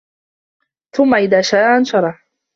[0.95, 2.19] ثُمَّ إِذا شاءَ أَنشَرَهُ